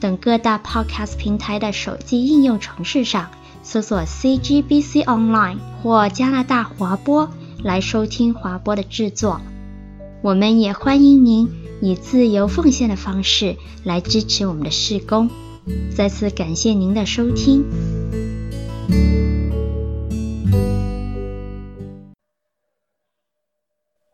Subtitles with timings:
[0.00, 3.28] 等各大 Podcast 平台的手机应用程式上
[3.62, 7.28] 搜索 CGBC Online 或加拿大华播
[7.62, 9.42] 来收听华播的制作。
[10.22, 11.50] 我们也欢迎您
[11.82, 15.30] 以自由奉献的方式来支持我们的事工。
[15.94, 17.64] 再次感谢您的收听。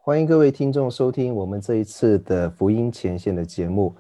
[0.01, 3.95] 欢迎各位听众收听我们这一次的福音前线的节目。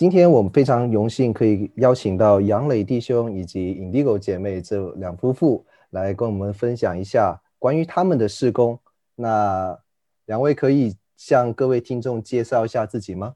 [0.00, 8.80] 今天我们非常荣幸可以邀请到杨磊弟兄以及 Indigo 姐妹这两夫妇来跟我们分享一下关于他们的事工。
[9.14, 9.78] 那
[10.24, 13.34] 两位可以向各位听众介绍一下自己吗？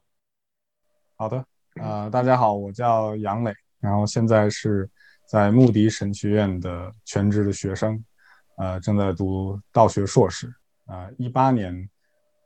[1.16, 1.44] 好的，
[1.82, 4.88] 呃，大家好，我叫杨磊，然后现在是
[5.28, 8.02] 在穆迪神学院的全职的学生，
[8.56, 10.46] 呃，正在读道学硕士，
[10.86, 11.86] 啊、呃，一八年。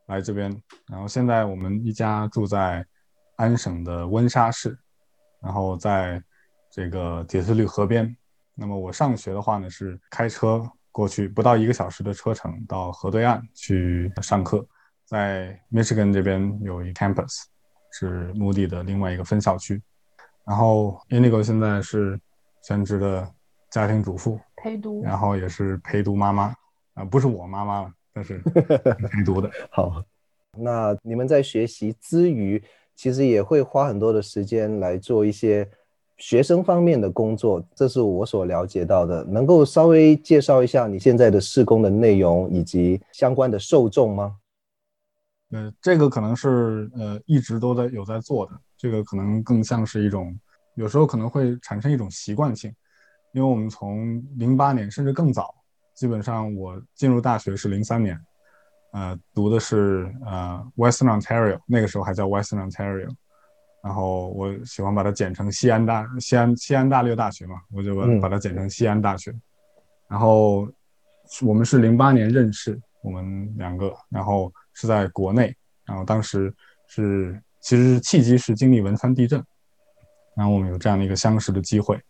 [0.06, 0.50] 来这边，
[0.90, 2.84] 然后现在我们一家住在
[3.38, 4.78] 安省的温莎市，
[5.40, 6.22] 然后在
[6.70, 8.14] 这个底特律河边。
[8.54, 14.66] 那么我上学的话呢，是开车过去，不到一个小时的车程到河对岸去上课。
[15.04, 17.44] 在 Michigan 这边有一 campus，
[17.92, 19.80] 是目的的另外一个分校区。
[20.44, 22.20] 然后 Inigo 现在是
[22.62, 23.26] 全职的
[23.70, 26.56] 家庭主妇，陪读，然后也是陪读妈妈啊、
[26.96, 27.92] 呃，不是我妈妈了。
[28.12, 28.38] 但是
[29.12, 29.48] 陪读的。
[29.70, 30.02] 好，
[30.58, 32.60] 那你们在学习之余，
[32.98, 35.70] 其实也会花很多的时间来做一些
[36.16, 39.22] 学生方面的工作，这是我所了解到的。
[39.22, 44.36] 能够稍微介绍一下你现在的试工的内容以及相关的受众吗？
[45.52, 50.36] 呃，这个可能是呃一直都在有在做的，这个可能更像是一种，
[50.74, 52.74] 有时候可能会产生一种习惯性，
[53.32, 55.54] 因为我们从零八年甚至更早。
[55.94, 58.20] 基本上我进入大学是零三年，
[58.92, 63.08] 呃，读的是呃 Western Ontario，那个时候还叫 Western Ontario，
[63.82, 69.30] 然后我喜欢把它简称西安大西安西安大略大学嘛，我就把把它简称西安大学。
[69.30, 69.40] 嗯、
[70.08, 70.68] 然后
[71.42, 76.52] 我们是零八年认识，我们两个，然后是在国内，然后当时
[76.86, 79.44] 是其实是契机是经历汶川地震，
[80.34, 82.00] 然后我们有这样的一个相识的机会。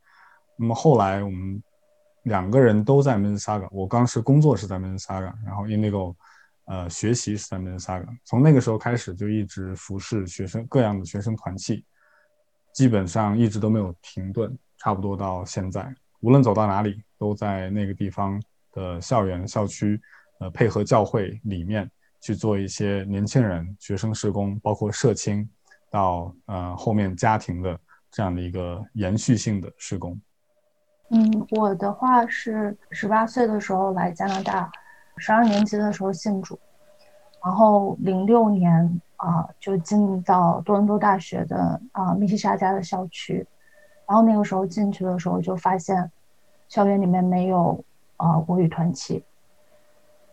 [0.57, 1.63] 那么后来我们。
[2.25, 6.15] 两个人都在 Mississauga，我刚是工作是在 Mississauga，然后 Inigo，
[6.69, 8.07] 呃，学习是在 Mississauga。
[8.25, 11.85] 从那个时候开始就一直服侍学生各样的学生团契，
[12.73, 15.91] 基本上一直都没有停顿，差不多到现在，
[16.21, 18.41] 无论走到哪里，都在那个地方
[18.73, 20.01] 的校园校区，
[20.41, 21.91] 呃，配合教会里面
[22.21, 25.49] 去做一些年轻人学生事工，包括社青，
[25.91, 27.81] 到呃后面家庭的
[28.11, 30.21] 这样的一个延续性的事工。
[31.11, 34.71] 嗯，我的话是十八岁的时候来加拿大，
[35.19, 36.59] 十二年级的时候信主，
[37.45, 38.73] 然后零六年
[39.17, 43.47] 啊、呃、就进到多伦多大学的啊、呃、密西沙加的校区，
[44.07, 46.11] 然后那个时候进去的时候就发现
[46.69, 47.85] 校园里面没有
[48.17, 49.25] 啊、呃、国语团契，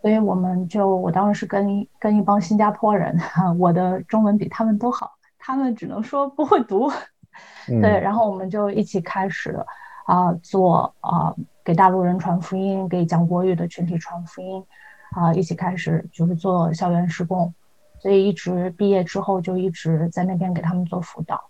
[0.02, 3.18] 所以我们就我当时是跟一跟一帮新加坡人，
[3.58, 6.90] 我的中文比他们都好，他们只能说不会读，
[7.68, 9.58] 嗯、对，然后我们就一起开始
[10.06, 10.14] 了。
[10.14, 11.34] 啊，做啊，
[11.64, 14.64] 给大陆人传福音，给讲国语的群体传福音，
[15.10, 17.52] 啊，一起开始就是做校园施工，
[17.98, 21.42] 所以一直毕业之后就一直在那边给他们做辅导。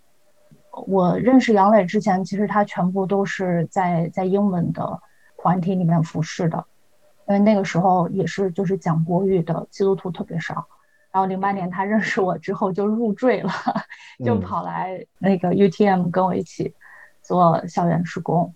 [0.87, 4.99] 我认识杨磊之前，其实他全部都是在在英文的
[5.37, 6.65] 团体里面服侍的，
[7.27, 10.65] 因为那个时候也是就是讲国语的基督徒特别少。
[11.11, 13.51] 然后零八年他认识我之后就入赘了，
[14.25, 16.73] 就跑来那个 UTM 跟我一起。
[17.27, 18.53] 做校园施工，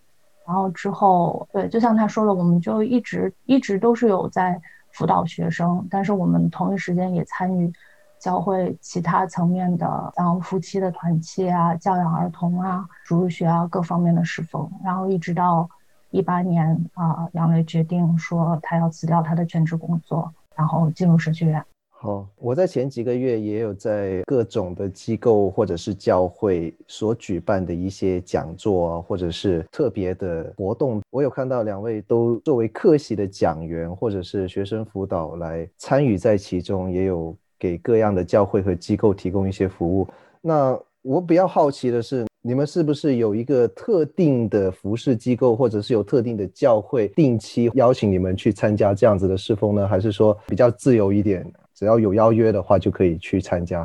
[0.48, 4.60] 然后之后，对，就像他说的，我们就一直一直都是有在
[4.94, 7.70] 辅导学生，但是我们同一时间也参与
[8.18, 15.70] 教会其他层面的，像夫妻的团契啊、教养儿童啊、主日学啊各方面的侍奉，然后一直到
[16.12, 21.62] 一八年啊，杨磊决定说他要辞掉他的全职工作，然后进入神学院。
[22.04, 40.08] 好，我在前几个月也有在各种的机构或者是教会所举办的一些讲座啊或者是特别的活动，我有看到两位都作为客席的讲员或者是学生辅导来参与在其中，也有给各样的教会和机构提供一些服务。
[40.42, 49.88] 那我比较好奇的是，你们是不是有一个特定的服饰机构，或者是有特定的教会定期邀请你们去参加这样子的侍奉呢？
[49.88, 51.46] 还是说比较自由一点，
[51.82, 53.84] 只要有邀约的话就可以去参加？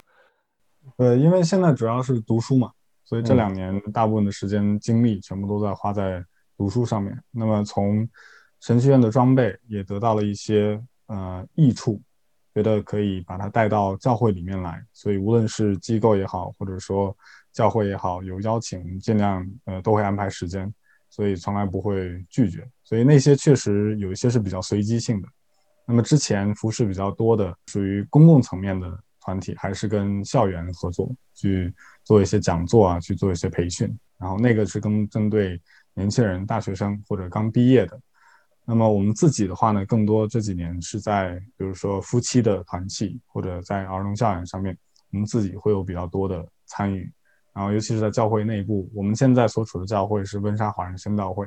[0.96, 2.70] 呃，因为现在主要是读书嘛，
[3.06, 6.22] 所以这两年大部分的时间精力全部都在花在
[6.58, 7.10] 读书上面。
[7.14, 8.06] 嗯、那么从
[8.60, 11.98] 神学院的装备也得到了一些呃益处，
[12.54, 14.84] 觉得可以把它带到教会里面来。
[14.92, 17.16] 所以无论是机构也好，或者说
[17.50, 20.70] 教会也好，有邀请尽量呃都会安排时间，
[21.08, 22.68] 所以从来不会拒绝。
[22.84, 25.28] 所以那些确实有一些是比较随机性的。
[25.86, 31.72] 那么之前服饰比较多的，属于公共层面的团体，还是跟校园合作去
[32.04, 33.96] 做一些讲座啊，去做一些培训。
[34.18, 35.60] 然后那个是更针对
[35.94, 37.98] 年轻人、大学生或者刚毕业的。
[38.64, 44.76] 那么我们自己的话呢，更多这几年是在比如说夫妻的团契或者在儿童教养上面，
[45.12, 47.08] 我们自己会有比较多的参与。
[47.52, 51.46] 然后，尤其是在教会内部，我们现在所处的教会是温莎华人宣道会，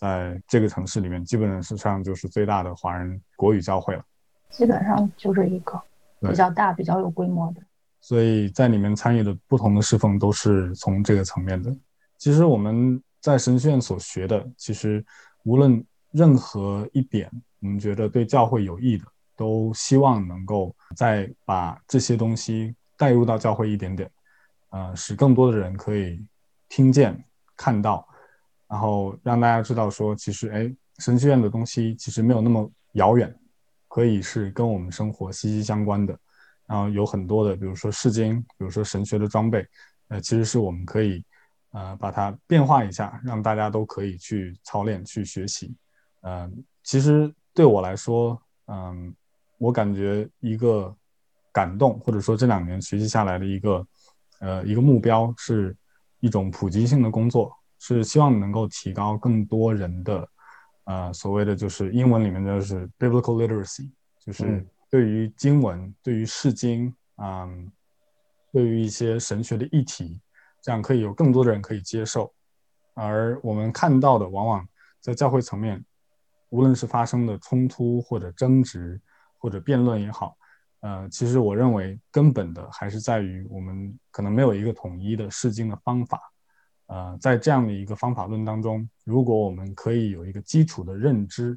[0.00, 4.02] 在这个城市里面，基本上就是最大的华人国语教会了。
[4.48, 5.78] 基本上就是一个
[6.20, 7.60] 比较大、比较有规模的。
[8.00, 11.70] 所以在里面参与的不同的侍奉都是从这个层面的。
[12.16, 15.04] 其实我们在神学院所学的，其实
[15.42, 17.30] 无论任何一点，
[17.60, 19.04] 我们觉得对教会有益的，
[19.36, 24.10] 都希望能够再把这些东西带入到教会一点点。
[24.70, 26.24] 呃，使更多的人可以
[26.70, 27.22] 听见、
[27.54, 28.08] 看到，
[28.70, 33.34] 然后让大家知道说，其实，哎，神学院的东西其实没有那么遥远，
[33.88, 36.16] 可以是跟我们生活息息相关的。
[36.66, 39.66] 然后有很多的，比如说释经，比如说神学的装备，
[40.08, 41.24] 呃，其实是我们可以，
[41.72, 45.74] 呃，把它变化一下，让大家都可以去操练、去学习。
[46.20, 46.50] 嗯、呃，
[46.84, 49.12] 其实对我来说，嗯、
[49.58, 50.94] 我感觉一个
[51.52, 53.86] 感动，或者说这两年学习下来的一个。
[54.42, 55.76] 呃，一个目标是
[56.20, 60.28] 一种普及性的工作，是希望能够提高更多人的，
[60.84, 67.72] 呃，所谓的就是英文里面的就是 biblical literacy，就是对于经文、嗯、对于释经，嗯，
[68.52, 70.20] 对于一些神学的议题，
[70.60, 72.30] 这样可以有更多的人可以接受。
[72.92, 74.68] 而我们看到的，往往
[75.00, 75.82] 在教会层面，
[76.50, 79.00] 无论是发生的冲突或者争执
[79.38, 80.36] 或者辩论也好。
[80.80, 86.20] 呃，其实我认为根本的还是在于我们可能没有一个统一的释经的方法。
[86.90, 91.56] 呃，在这样的一个方法论当中，如果我们可以有一个基础的认知，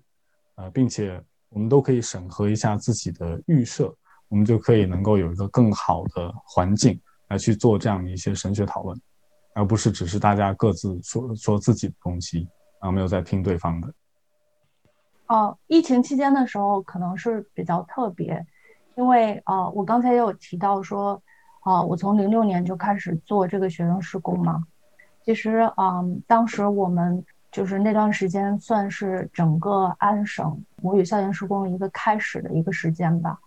[0.54, 1.20] 呃，并且
[1.50, 3.92] 我们都可以审核一下自己的预设，
[4.28, 8.96] 我们就可以能够有一个更好的环境来去做这样的一些神学讨论，
[9.56, 12.48] 而不是只是大家各自说说自己的东西，
[12.78, 13.92] 啊，没有在听对方的。
[15.30, 18.46] 哦，疫情期间的时候可能是比较特别。
[18.96, 21.20] 因为啊、我刚才也有提到说，
[21.62, 24.64] 啊、我从零六年就开始做这个学生事工嘛。
[25.24, 33.38] 其实啊、呃，当时我们就是那段时间算是整个安省母语校园施工一个开始的一个时间吧。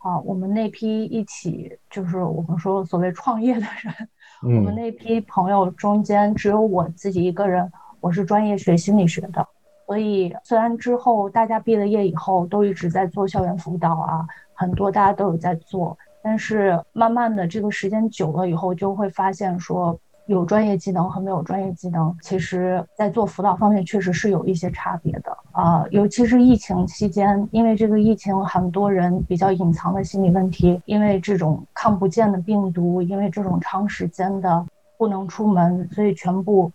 [0.00, 3.94] 啊、呃，我们那批一起就是我们说所谓创业的人，
[4.44, 9.46] 嗯、我们那批朋友中间只有我自己一个人，我是专业学心理学的。
[9.86, 34.66] 所以，虽然之后大家毕了业以后都一直在做校园辅导啊，很多大家都有在做，但是慢慢的这个时间久了以后，就会发现说，有专业技能和没有专业技能，其实在做辅导方面确实是有一些差别的啊、尤其是疫情期间，因为这个疫情，很多人比较隐藏的心理问题，因为这种看不见的病毒，因为这种长时间的
[34.98, 36.70] 不能出门，所以全部。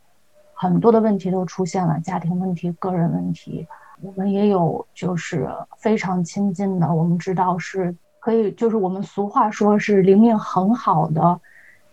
[0.54, 3.66] 很多的问题都出现了，家庭问题、个人问题，
[4.00, 11.40] 我们也有就是非常亲近的，我们知道是可以，就是我们俗话说是灵命很好的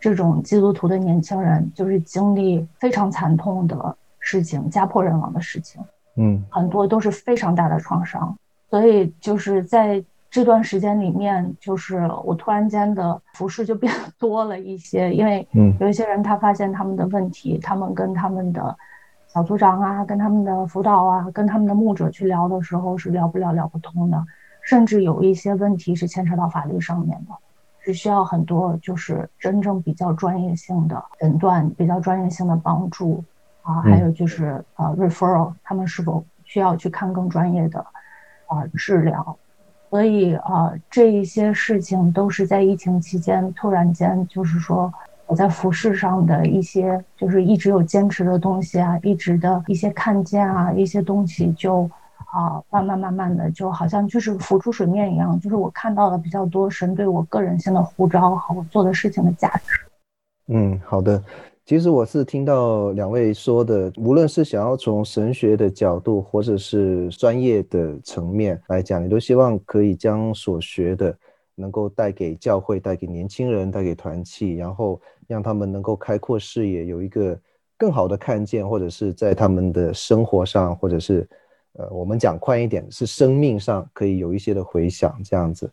[0.00, 5.80] 这种基督徒的年轻人，就是经历非常惨痛的事情，家破人亡的事情，
[6.16, 8.36] 嗯，很多都是非常大的创伤，
[8.70, 10.04] 所以就是在。
[10.30, 13.90] 这段时间里面，就是我突然间的服饰就变
[14.20, 15.48] 多了一些，因为
[15.80, 18.76] 有一些人他发现他们的问题，嗯、他们跟他们的
[19.26, 24.22] 小组长啊，跟他们的辅导啊，跟他们的牧者去聊的时候是聊不了、聊不通的，
[24.60, 27.32] 甚至有一些问题是牵扯到法律上面的，
[27.88, 33.24] 是需要很多就是真正比较专业性的诊断、比较专业性的帮助
[33.62, 37.80] 啊，还有就是呃 referral，他们是否需要去看更专业的
[38.46, 39.34] 啊治疗。
[39.88, 44.92] 所以啊、呃，这一些事情都是在疫情期间突然间，就是说
[45.26, 51.90] 我在服饰上的一些，就是一直有坚持的东西啊，一直的一些看见啊，一些东西就
[52.30, 59.80] 啊，慢慢慢慢的，就好像就是浮出水面一样，就是我看到了比较多神对我个人性的呼召和我做的事情的价值。
[60.48, 61.22] 嗯，好的。
[61.64, 71.14] 其实我是听到两位说的，无论是想要从神学的角度，或者是专业的层面来讲，你都希望可以将所学的
[71.54, 77.38] 能够带给教会、带给年轻人、带给团契，然后让他们能够开阔视野，有一个
[77.76, 81.28] 更好的看见，或者是在他们的生活上，或者是
[81.74, 85.70] 呃，我们讲宽一点，是生命上可以有一些的回响，这样子。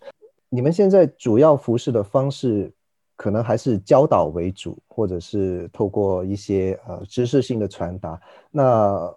[0.50, 2.72] 你们现在主要服饰的方式？
[3.18, 8.20] 可能还是教导为主，或者是透过一些呃知识性的传达。
[8.52, 9.10] 那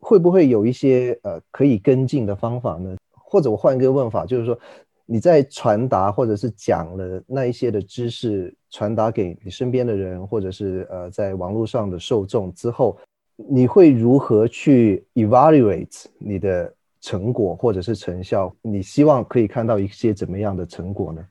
[0.00, 2.96] 会不会有一些呃可以跟进的方法呢？
[3.12, 4.58] 或者我换一个问法，就是说
[5.04, 12.96] 你在传达或者是讲了那一些的知识传达给你身边的人，或者是呃在网络上的受众之后，
[13.36, 18.54] 你会如何去 evaluate 你的成果或者是成效？
[18.62, 21.26] 你希望可以看到一些怎么样的成果呢？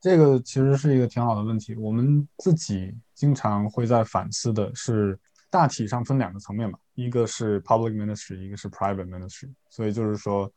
[0.00, 5.18] 这个其实是一个挺好的问题，我们自己经常会在反思的是，
[5.50, 9.50] 大体上分两个层面嘛，一个是 public ministry，一个是 private ministry。
[9.70, 10.48] 所以就是说，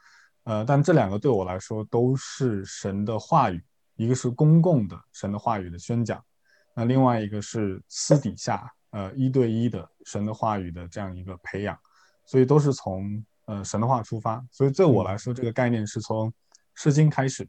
[0.43, 3.63] 呃，但这两个对我来说都是神的话语，
[3.95, 6.23] 一个是公共的神的话语的宣讲，
[6.75, 11.77] 那另外一个是私底下，呃，一对一的神的话语的这样一个培养，
[12.25, 14.41] 所以都是从呃神的话出发。
[14.51, 16.31] 所以对我来说，这个概念是从
[16.75, 17.47] 诗经开始。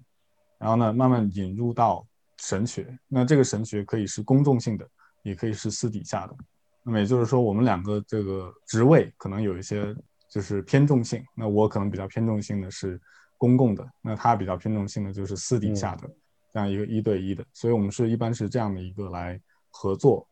[0.59, 2.07] 然后呢，慢慢引入到
[2.39, 2.97] 神学。
[3.09, 4.89] 那这个神学可以是公众性的，
[5.25, 6.37] 也可以是私底下的。
[6.85, 9.93] 那么也就是说，我们两个这个职位可能有一些
[10.31, 11.21] 就是偏重性。
[11.35, 13.01] 那我可能比较偏重性的是
[13.37, 16.09] 公共的，那他比较偏重性的就是私底下的
[16.53, 17.45] 这样一个一对一的。
[17.53, 20.25] 所以我们是一般是这样的一个来合作。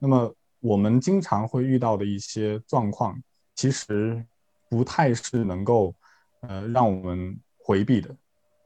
[0.00, 0.34] 那么
[0.66, 3.16] 我们经常会遇到的一些状况，
[3.54, 4.20] 其实
[4.68, 5.94] 不太是能够
[6.40, 8.08] 呃让我们回避的。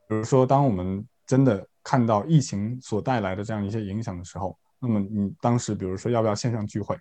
[0.08, 6.98] 比如说，当我们真的看到疫情所带来的这样一些影响的时候，那么你当时比如说要不要线上聚会，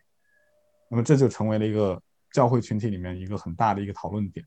[0.89, 2.01] 那么这就成为了一个
[2.33, 4.45] 教会群体里面一个很大的一个讨论点。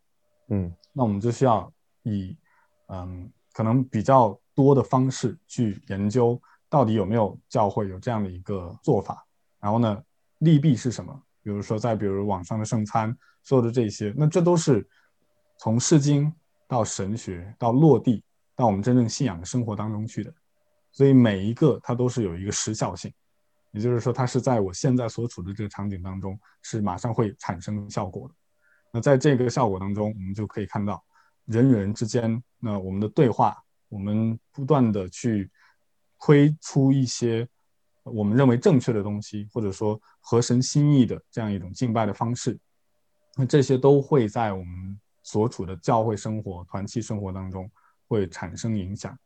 [0.48, 2.36] 嗯，那我们就需要以
[2.88, 9.24] 嗯可能比较多的方式去研究到底有没有教会有这样的一个做法，
[9.58, 10.02] 然后呢，
[10.42, 11.12] 利弊是什么？
[11.42, 14.86] 比如说再比如网上的圣餐，所有的这些，那这都是
[15.58, 16.32] 从释经
[16.68, 18.22] 到神学到落地。
[18.54, 20.32] 到我们真正信仰的生活当中去的，
[20.92, 23.10] 所以每一个它都是有一个时效性，
[23.70, 28.34] 也就是说，它是在我现在所处的这个场景当中是马上会产生效果的。
[28.92, 31.02] 那在这个效果当中，我们就可以看到
[31.46, 33.56] 人与人之间，那我们的对话，
[33.88, 35.50] 我们不断的去
[36.20, 37.48] 推出一些
[38.04, 42.58] 我们认为正确的东西，或者说合神心意的这样一种敬拜的方式，
[43.36, 47.70] 那这些都会在我们所处的教会生活、团契生活当中。
[48.08, 49.18] 会产生影响，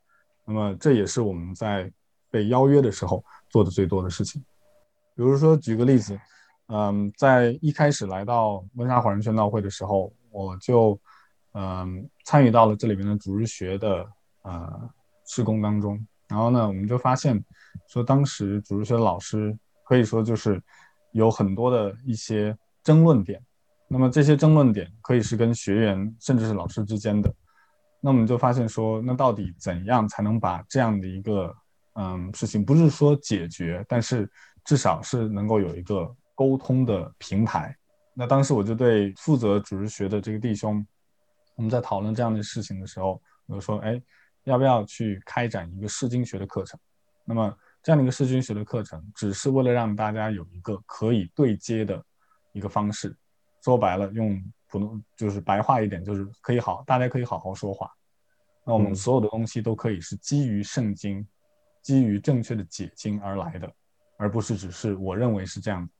[0.45, 1.93] 那么这也是我们在
[2.31, 4.41] 被邀约的时候做的最多的事情。
[5.17, 6.17] 比如说，举个例子，
[6.69, 10.97] 嗯，在一开始来到温莎华人宣道会的时候，我就
[11.55, 14.09] 嗯参与到了这里面的主日学的
[14.43, 14.89] 呃
[15.25, 16.07] 施工当中。
[16.29, 17.43] 然后呢，我们就发现
[17.89, 20.61] 说，当时主日学的老师可以说就是
[21.13, 23.41] 有很多的一些争论点。
[23.89, 27.33] 那么这些争论点可以是跟学员甚至是老师之间的。
[28.01, 31.55] 那我们就发现说，那到底怎样才能把这样的一个
[31.95, 34.29] 嗯事情，不是说解决，但是
[34.65, 37.77] 至少是能够有一个沟通的平台。
[38.13, 40.85] 那当时我就对负责主日学的这个弟兄，
[41.55, 44.01] 我们在讨论这样的事情的时候，我就说，哎，
[44.47, 46.81] 要不要去开展一个释经学的课程？
[47.25, 52.03] 那么这样的一个释经学的课程，只是为了让大家有一个可以对接的
[52.53, 53.17] 一个方式。
[53.63, 54.43] 说白了，用。
[54.69, 57.89] 普通就是白话一点，就是可以好，大家可以好好说话。
[58.65, 61.27] 那我们所有的东西都可以是基于圣经，嗯、
[61.83, 63.73] 基于正确的解经而来的，
[64.17, 65.93] 而不是只是我认为是这样的。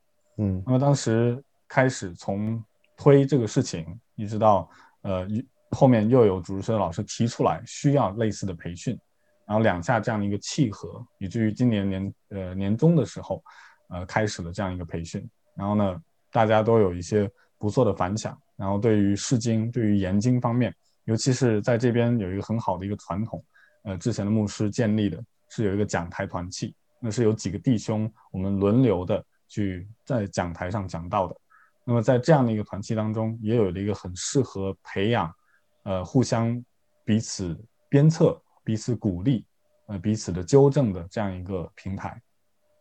[0.43, 2.61] 嗯，那么当时开始从
[2.97, 4.69] 推这个事情，一直到
[5.01, 5.25] 呃
[5.71, 8.97] 后面又有主持的老师提出来需要类似的培训，
[9.45, 13.43] 然后两下这样的一个契合，以至于今年年呃年中的时候，
[13.89, 15.27] 呃开始了这样一个培训。
[15.55, 18.37] 然后呢，大家都有一些不错的反响。
[18.55, 20.73] 然后对于释经，对于研经方面，
[21.05, 23.43] 尤其是在这边有一个很好的一个传统，
[23.83, 31.35] 呃，之前的牧师建立的是有一个讲台团契，那是有几个弟兄我们轮流的去在讲台上讲道的。
[31.83, 35.31] 那么在这样的一个团契当中，也有了一个很适合培养，
[35.87, 36.63] 呃，互相
[37.05, 37.57] 彼此
[37.89, 39.45] 鞭策、彼此鼓励、
[39.87, 42.21] 呃，彼此的纠正的这样一个平台。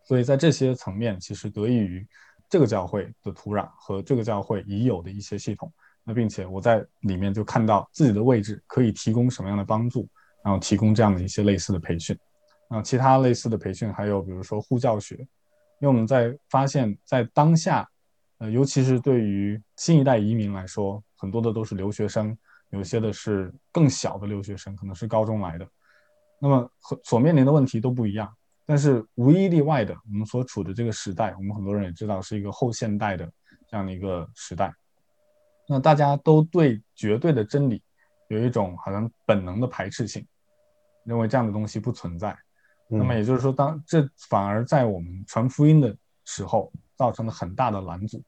[0.04, 2.06] 所以在这些层面，其实得益于。
[2.48, 5.72] 这个教会的土壤和这个教会已有的一些系统，
[6.04, 10.08] 那并且我在里面就看到自己的位置可以提供什么样的帮助，
[10.44, 12.16] 然后提供这样的一些类似的培训。
[12.68, 15.26] 啊，其他类似的培训还有比如说护教学，因
[15.80, 17.84] 为我们在发现，在当下，
[18.38, 22.38] 呃，尤其是对于新一代移民来说，很多的都是留学生，
[22.70, 25.68] 有些的是更小的留学生，可能是高中来的，
[26.40, 28.32] 那么和所面临的问题都不一样。
[28.64, 33.30] 但是无一例外的，我们所处的这个时代，我们很多人也知道是一个后现代的
[33.68, 34.74] 这样的一个时代。
[35.68, 37.82] 那大家都对绝对的真理
[38.28, 40.26] 有一种好像本能的排斥性，
[41.04, 42.36] 认为这样的东西不存在。
[42.88, 48.22] 那么也就是说，当这反而在我们传福音的时候造成了很大的拦阻。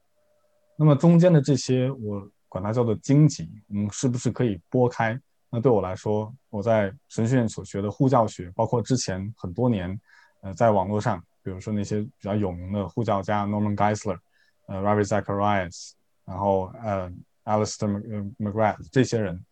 [0.77, 5.19] 那么中间的这些，我管它叫做荆棘，我们是不是可以拨开？
[5.51, 9.99] 那对我来说，我在神学院所学的护教学，包括之前很多年。
[10.41, 14.17] 呃，在网络上，比如说那些比较有名的护教家 Norman Geisler，
[14.67, 15.91] 呃，Ravi Zacharias，
[16.25, 17.11] 然后呃
[17.45, 19.45] ，Alister McGrath 这些人，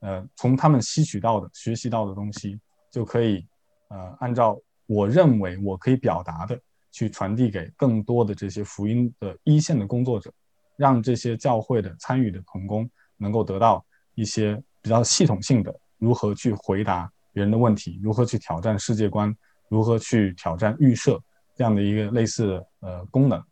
[0.00, 2.58] 呃，从他们吸取到的、学习到的东西，
[2.90, 3.46] 就可以
[3.86, 10.32] 呃，按照我认为我可以表达的，去传递给更多的这些福音的一线的工作者，
[10.76, 19.34] 让这些教会的参与的同工能够得到一些比较系统性的如何去回答别人的问题，如何去挑战世界观。
[19.68, 21.18] 如何去挑战预设
[21.56, 23.42] 这样的一个类似的呃功能，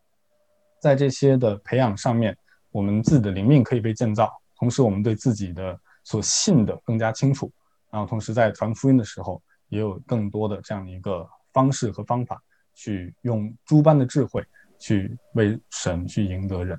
[0.78, 2.36] 在这些的培养上面，
[2.70, 7.50] 我们自己的灵命可以被建造，同时我们对自己的所信的更加清楚，
[7.90, 12.38] 然后同时在传福音的时候，也有更多的这样一个方式和方法，
[12.74, 14.44] 去用诸般的智慧
[14.78, 16.78] 去为神去赢得人。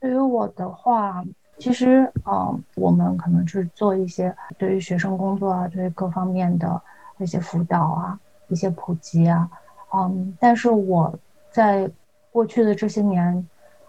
[0.00, 1.22] 对于我的话，
[1.58, 6.80] 其实啊、我们可能是做一些对于学生工作啊，对于各方面的。
[7.22, 9.46] 一些辅导啊，一些普及啊，
[9.92, 11.14] 嗯，但是我
[11.50, 11.86] 在
[12.32, 13.46] 过去的这些年，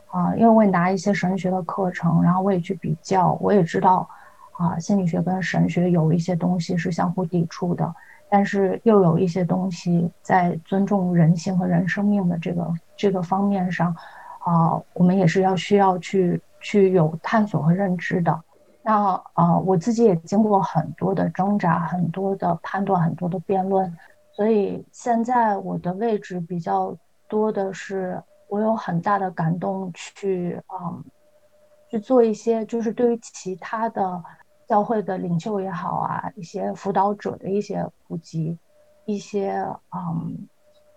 [0.09, 4.05] 啊，因为我也拿一些神学的课程，然后我也去比较，我也知道，
[4.57, 7.95] 啊，心理学跟神学有一些东西是相互抵触的，
[8.29, 13.95] 但是又有一些东西在尊重人性和人生命的这个这个方面上，
[14.43, 18.43] 啊，我们也是要需要去去有探索和认知的。
[18.83, 23.95] 那啊、我自己也经过很多的挣扎，很多的判断，很多的辩论，
[24.31, 30.97] 所以现在我的位置比较多的是，我有很大的感动去啊、
[31.91, 34.23] 去做一些，就是对于其他的
[34.67, 38.57] 教会的领袖也好啊，一些辅导者的一些普及，
[39.05, 39.51] 一些
[39.95, 40.47] 嗯，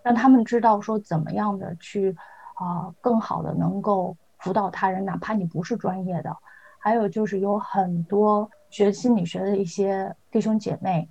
[0.02, 2.16] 让他们知道说怎么样的去
[2.54, 6.36] 啊、更好的能够辅导他人，哪怕你不是专业的。
[6.78, 11.08] 还有就是有很多学心理学的一些弟兄姐妹，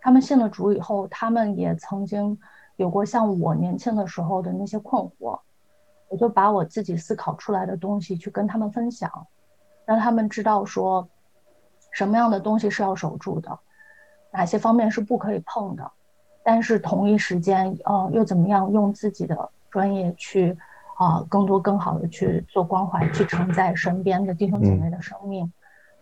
[0.00, 2.36] 他们信了主以后，他们也曾经
[2.74, 5.38] 有过像我年轻的时候的那些困惑，
[6.08, 9.08] 我就把我自己思考出来的东西去跟他们分享，
[9.84, 11.08] 让他们知道说，
[11.92, 13.56] 什么样的东西是要守住的，
[14.32, 15.88] 哪些方面是不可以碰的，
[16.42, 20.58] 但是同一时间，呃，又怎么样用自己的专业去。
[20.96, 25.52] 啊，更多更好的去做关怀，去承载身边的弟兄姐妹的生命，嗯、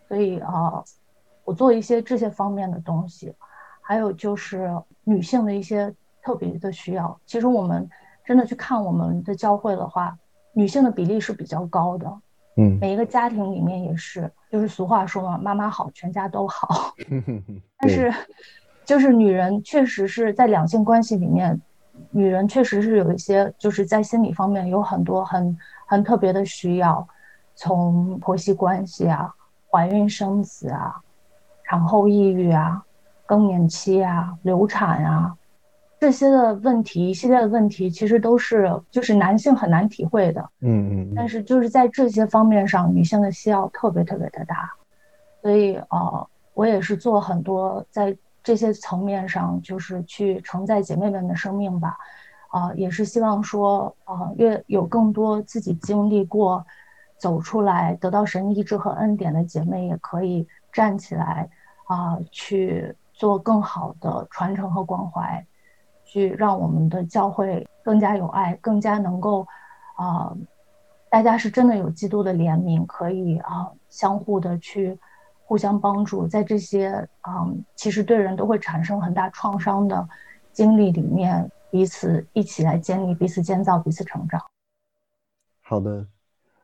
[0.09, 0.83] 所以啊，
[1.44, 3.33] 我做一些这些方面的东西，
[3.81, 4.70] 还有就是
[5.05, 7.18] 女性的一些特别的需要。
[7.24, 7.88] 其实我们
[8.24, 10.18] 真的去看我们的教会的话，
[10.53, 12.12] 女性的比例是比较高的。
[12.57, 16.92] 嗯，每一个家庭里面也是，就是俗话说嘛，妈妈好，全家都好。
[17.79, 18.12] 但是，
[18.85, 21.59] 就是女人确实是在两性关系里面。
[22.12, 27.07] 女人确实是有一些，就是在心理方面有很多很很特别的需要，
[27.55, 29.33] 从婆媳关系啊、
[29.70, 31.01] 怀孕生子啊、
[31.64, 32.83] 产后抑郁啊、
[33.27, 35.37] 更年期啊、流产啊
[36.01, 40.40] 这些的问题，一系列的问题，其实都是就是男性很难体会的。
[40.61, 41.12] 嗯嗯。
[41.14, 44.70] 但是就是在这些方面上，女性的需要特别特别的大，
[45.42, 48.16] 所以呃，我也是做很多在。
[48.51, 51.97] 这些层面上，就是去承载姐妹们的生命吧，
[52.49, 56.67] 啊、也是希望说，啊、越有更多自己经历过、
[57.17, 61.49] 走出来、得到神医治和恩典的姐妹，也可以站起来，
[61.85, 65.47] 啊、去做更好的传承和关怀，
[66.05, 69.47] 去让我们的教会更加有爱，更加能够，
[69.95, 70.35] 啊、
[71.09, 74.99] 大家是真的有基督的怜悯，可以啊、相互的去。
[75.51, 76.91] 互相帮助，在这些
[77.27, 80.09] 嗯，其实对人都会产生很大创伤的
[80.53, 84.41] 经历里面，彼此一起来建立，彼此建造，彼此成长。
[85.61, 86.07] 好的，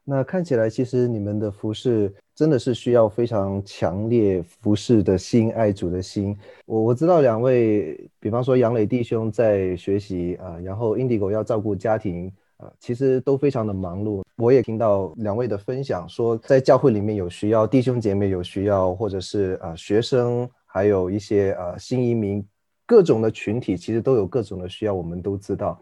[0.04, 6.38] 那看起来其实你们的服事真的是需要非常强烈服事的心，爱主的心。
[6.64, 12.32] 我我知道两位，比方说杨磊弟兄在学习啊，然后 Indigo 要照顾家庭。
[12.58, 14.22] 啊，其实都非常的忙碌。
[14.36, 22.44] 我也听到两位的分享，说在教会里面有需要，弟兄姐妹有需要，或者是啊学生，还有一些啊新移民，
[22.86, 25.80] 各种的群体，其实都有各种的需要，我们都知道。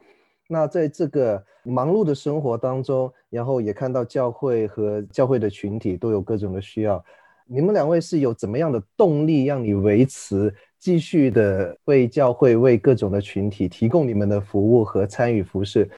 [0.48, 7.02] 那在这个忙碌的生活当中，然后也看到教会和教会的群体都有各种的需要，
[7.46, 15.88] 你们两位是有怎么样的动力让你维持继续的为教会、为各种的群体提供你们的服务和参与服事？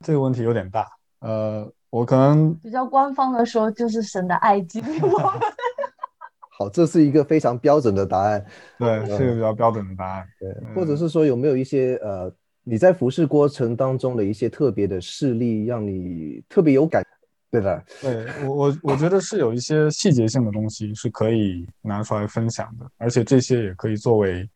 [0.00, 0.86] 这个问题有点大，
[1.20, 5.40] 呃，我可能比较官方的说，就是神的爱激励我们。
[6.58, 8.44] 好，这是一个非常标准的答案。
[8.78, 10.26] 对，嗯、是一个比较标准的答案。
[10.40, 12.32] 对，或者是说有没有一些呃，
[12.64, 17.04] 你在服侍过程当中的一些特别的事例，让你特别有感，
[17.50, 17.84] 对的？
[18.00, 24.48] 对我我我觉得是有一些细节性的东西是可以拿出来分享的，而且这些也可以作为，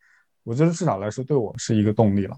[0.43, 2.35] 我觉得至少来说对我是一个动力了。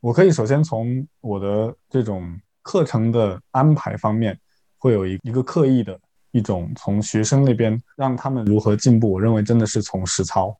[0.00, 4.38] 我可以首先从我的这种课程的安排方面，
[4.78, 5.98] 会有一一个刻意的。
[6.32, 10.56] 一种从学生那边让他们如何进步，我认为真的是从实操，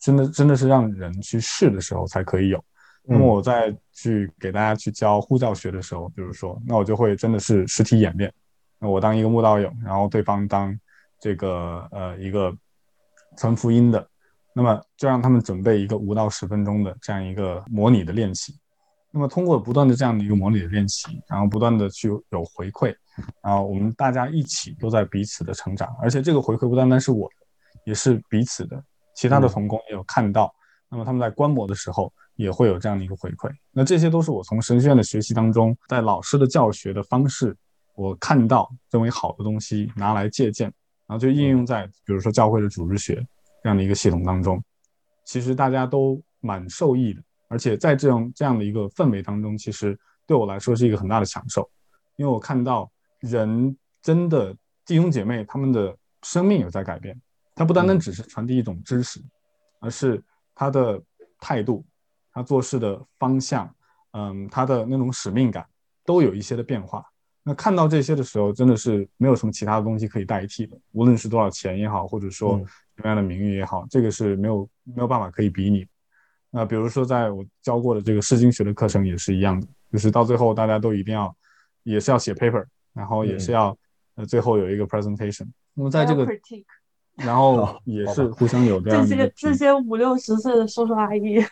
[0.00, 2.60] 真的真的是让人去试的时候才可以有。
[3.04, 8.32] 那么我再去给大家去教护教学的时候，比如说，那我就会真的是实体演练。
[8.80, 10.76] 那我当一个木道友，然后对方当
[11.20, 12.52] 这个呃一个
[13.36, 14.04] 纯福音的，
[14.52, 18.58] 那么就让他们准备一个五到十分钟的这样一个模拟的练习。
[19.12, 22.94] 那么通过不断的这样的一个模拟的练习，然后不断的去有回馈。
[23.42, 27.46] 然后我们大家一起都在彼此的成长，而且这个回馈不单单是我的，
[27.84, 28.82] 也是彼此的。
[29.14, 30.50] 其他的同工也有看到，
[30.88, 33.50] 那么他们在观摩的时候也会有这样的一个回馈。
[33.70, 37.54] 那这些都是我从神学院的学习当中，在老师的教学的方式，
[37.94, 40.72] 我看到认为好的东西拿来借鉴，
[41.06, 43.22] 然后就应用在比如说教会的组织学
[43.62, 44.62] 这样的一个系统当中。
[45.26, 47.22] 其实大家都蛮受益的，
[47.52, 51.70] 而且在这样这样的一个氛围当中，其实对我来说是一个很大的享受，
[52.16, 52.90] 因为我看到。
[53.22, 54.52] 人真的
[54.84, 57.16] 弟兄姐妹，他们的生命有在改变。
[57.54, 59.22] 他不单单只是传递一种知识，
[59.78, 60.20] 而是
[60.56, 61.00] 他的
[61.38, 61.86] 态度，
[62.32, 63.72] 他做事的方向，
[64.10, 65.64] 嗯，他的那种使命感
[66.04, 67.06] 都有一些的变化。
[67.44, 70.76] 那看到这些的时候，真的是没有什么其他的东西可以代替的。
[70.90, 72.58] 无论是多少钱也好，或者说
[72.96, 75.86] 什么样的名誉也好，这个是没有没有办法可以比拟。
[76.52, 81.34] 那比如说，在我教过的这个释经学的课程也是一样的，就是到最后大家都一定要，
[81.82, 82.64] 也是要写 paper。
[82.94, 83.76] 然后也是要，嗯、
[84.16, 85.46] 呃，最后有一个 presentation。
[85.72, 86.28] 那么在这个，
[87.14, 89.08] 然后也是互相有这样的。
[89.08, 91.42] 这些这些五六十岁的叔叔阿姨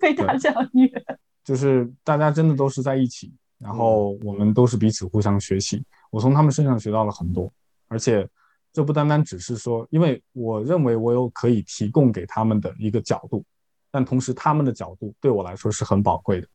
[0.00, 0.88] 被他教育，
[1.42, 5.82] 就是大家真的都是在一起，然后我们都是彼此互相学习。
[6.12, 7.52] 我从他们身上学到了很多，
[7.88, 8.24] 而且
[8.72, 13.44] 这不单单只是说，因为我认为我有可以提供给他们的一个角度，
[13.96, 16.48] 但同时他们的角度对我来说是很宝贵的。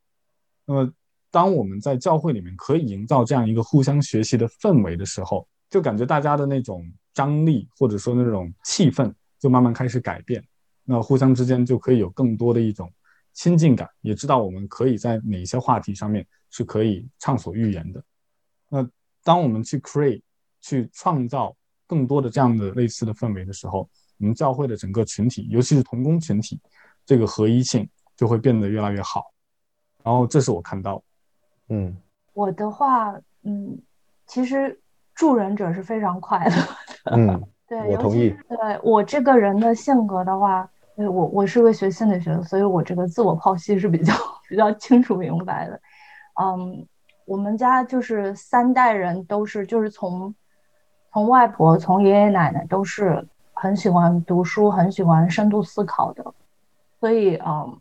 [0.66, 0.94] 那么。
[1.34, 10.44] 当我们在教会里面可以营造这样一个互相学习的氛围的时候，就感觉大家的那种张力或者说那种气氛就慢慢开始改变。
[10.84, 12.92] 那互相之间就可以有更多的一种
[13.32, 18.04] 亲近感，也知道我们可以在哪些话题上面是可以畅所欲言的。
[18.68, 18.86] 那
[19.24, 20.22] 当我们去 create
[20.60, 21.56] 去创造
[21.88, 26.60] 更多的这样的类似的氛围的时候，我们教会的整个群体，尤其是同工群体，
[27.06, 29.32] 这个合一性就会变得越来越好。
[30.04, 31.02] 然后这是我看到。
[31.70, 31.96] 嗯，
[32.34, 33.78] 我的话，嗯，
[34.26, 34.80] 其实
[35.14, 37.16] 助人者是非常快乐的。
[37.16, 38.36] 嗯，对，我同意。
[38.50, 44.14] 对我这个人的性格的话，我我是个学心理学的，所以我这个自我剖析是比较
[44.50, 45.82] 比较清楚明白的。
[46.42, 46.86] 嗯，
[47.26, 50.34] 我们家就是三代人都是，就是从
[51.14, 56.34] 从外婆从爷爷奶奶都是很喜欢读书，很喜欢深度思考的，
[57.02, 57.78] 所以嗯。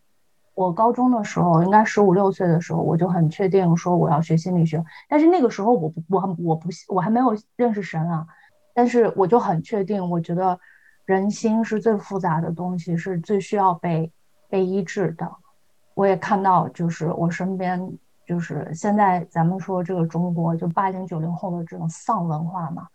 [0.53, 4.85] 我高中的时候，应该十五六岁的时候，我就很确定说我要学心理学。
[5.09, 8.27] 但是那个时候我不，我我不我还没有认识神啊。
[8.75, 10.59] 但是我就很确定，我觉得
[11.07, 14.13] 人心是最复杂的东西，是最需要被
[14.51, 15.27] 被医治的。
[15.95, 17.81] 我也看到，就是我身边，
[18.27, 22.87] 就是现在咱们说这个中国，就八零九零后的这种丧文化嘛，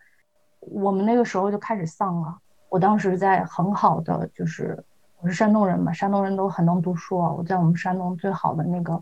[0.59, 2.37] 我们那个时候就开始丧了。
[2.69, 4.85] 我当时在很好的就是。
[5.21, 7.31] 我是山东人嘛，山东人都很能读书啊。
[7.31, 9.01] 我在我们山东最好的那个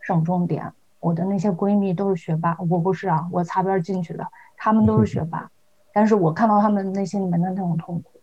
[0.00, 5.50] 省重点，我的那些闺蜜都是学霸，我不是啊，我擦边进去的，她们都是学霸。
[5.92, 8.20] 但是我看到她们内心里面的那种痛苦，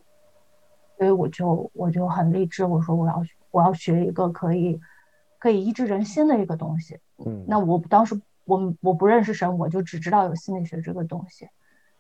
[0.98, 4.80] 所以我就我就很励志，我说我要我要学一个可以
[5.38, 6.98] 可以医治人心的一个东西。
[7.24, 11.48] 嗯，那我当时我我不认识神，我就只知道有心理学这个东西。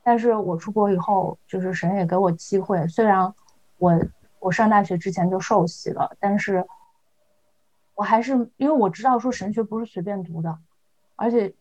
[0.03, 3.31] 但是我出国以后，就是神也给我机会，虽然
[3.77, 3.93] 我。
[4.39, 6.65] 我上大学之前就受洗了，但是
[7.95, 10.57] 我还是因为我知道说神学不是随便读的，
[11.15, 11.53] 而且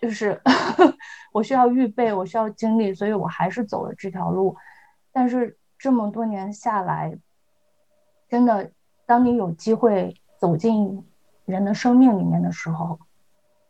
[0.00, 0.40] 就是
[1.32, 4.56] 我需要预备，我需要经历，所以我还是走了这条路。
[5.12, 7.18] 但是这么多年下来，
[8.28, 8.70] 真的，
[9.06, 11.06] 当你有机会走进
[11.44, 12.98] 人的生命里面的时候，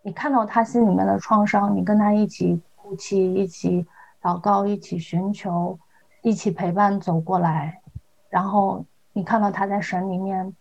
[0.02, 3.86] 你看到他心里面的创伤，你跟他一起哭泣，一起
[4.22, 5.78] 祷告，一起寻求，
[6.22, 7.82] 一起陪伴走过来，
[8.28, 10.54] 然后你看到他在神里面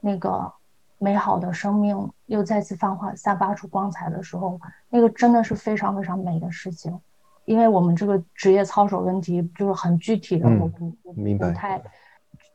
[0.00, 0.52] 那个
[0.98, 6.98] 美好的生命又再次泛化散发出光彩的时候，那个真的是非常非常美的事情。
[7.44, 11.82] 因为我们这个职业操守问题就是很具体的，嗯、我不我不太，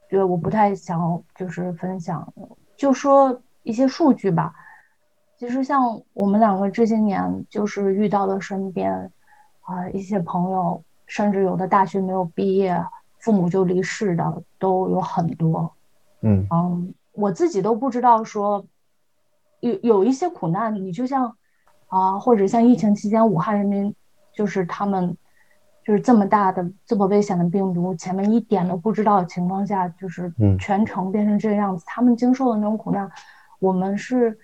[0.07, 2.31] 对，我不太想就是分享，
[2.77, 4.53] 就说一些数据吧。
[5.39, 8.93] 其实像我们两个这些年就是遇到的身边
[9.61, 12.79] 啊、呃、一些朋友，甚至有的大学没有毕业，
[13.23, 15.73] 父母就离世的都有很多。
[16.21, 18.63] 嗯嗯，我自己都不知道说
[19.59, 21.25] 有有一些苦难，你就像
[21.87, 23.93] 啊、呃，或者像疫情期间武汉人民。
[24.35, 25.15] 就是他们，
[25.85, 33.07] 就是这么大的、这么危险的病毒，前面一点都不知道的情况下，就是全程变成这个样子，嗯、他们经受的那种苦难，
[33.59, 34.35] 我们是，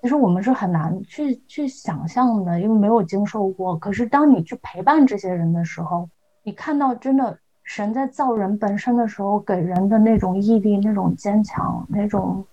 [0.00, 3.76] 其实我们是很难去去想象的，因为没有经受过。
[3.76, 6.08] 可是当你去陪伴这些人的时候，
[6.42, 12.44] 你看到真的神在造人本身的时候给人的那种毅力、那种坚强、那种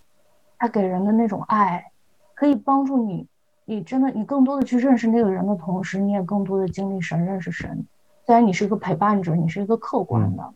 [0.58, 1.86] 他给人的那种爱，
[2.34, 3.28] 可以帮助你。
[3.66, 7.86] 你真的，你更多的去认识那个人的同时，你也更多的经历神，认识神。
[8.26, 10.44] 虽然你是一个陪伴者，你是一个客观的。
[10.44, 10.54] 嗯、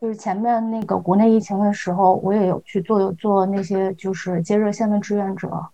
[0.00, 5.66] 就是前面那个国内疫情的时候，我也有去做做那些就是接热线的志愿者，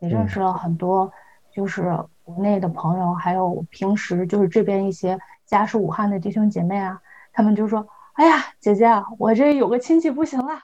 [0.00, 1.12] 也认识了很多
[1.52, 7.00] 就是国内的朋友，嗯、还有平时就是这边一些家是武汉的弟兄姐妹啊，
[7.36, 10.58] 他们就说：“哎呀，姐姐啊，我这有个亲戚不行了，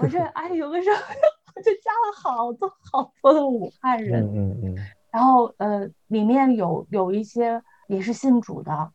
[0.00, 0.86] 我这 哎有个人。”
[1.62, 4.76] 就加了好多好多的武汉人，嗯嗯嗯，
[5.10, 8.92] 然后呃，里面有有一些也是信主的，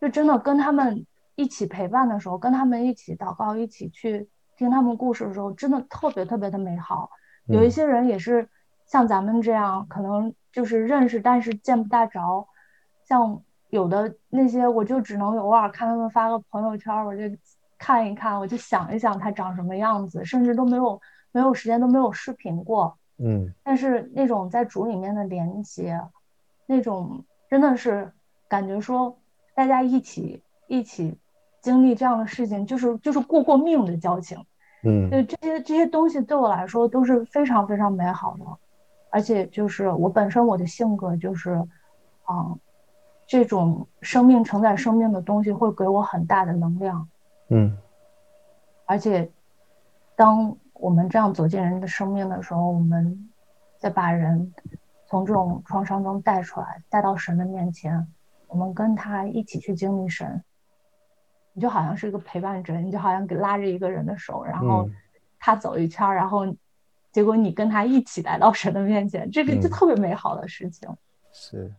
[0.00, 1.04] 就真的跟他们
[1.34, 7.10] 一起陪伴的时候，跟他们一起祷告，一起去听他们故事的时候，真的特别特别的美好。
[7.46, 8.48] 有一些人也是
[8.86, 12.46] 像咱们这样，可能就是认识，但是见不大着。
[13.04, 17.22] 像有的那些，我就只能偶尔看他们发个朋友圈，我就
[17.78, 21.00] 看一看，我就想一想他长什么样子，甚至都没有。
[21.30, 26.00] 没有时间，都没有视频过，嗯，但是那种在组里面的连接，
[26.64, 28.10] 那种真的是
[28.48, 29.14] 感觉说
[29.54, 31.18] 大家一起一起
[31.60, 34.42] 经历这样的事情，就是就是过过命的交情，
[34.84, 38.44] 嗯，对这些这些东西对我来说都是非常非常美好的，
[39.10, 41.62] 而且就是我本身我的性格就是，
[42.30, 42.58] 嗯，
[43.28, 47.08] 这种生命承载生命的东西会给我很大的能量，
[47.50, 47.78] 嗯，
[48.86, 49.30] 而且
[50.16, 50.56] 当。
[50.80, 53.28] 我们这样走进人的生命的时候，我们
[53.78, 54.54] 再把人
[55.08, 58.06] 从这种创伤中带出来，带到神的面前，
[58.46, 60.40] 我们跟他一起去经历神。
[61.52, 64.88] 你就好像是一个陪伴者，你就好像给拉着一个人的手，然后
[65.40, 66.46] 他走一圈，然后
[67.10, 70.88] 结果你跟他一起来到神的面前，这个就特别美好的事情。
[71.32, 71.74] 是，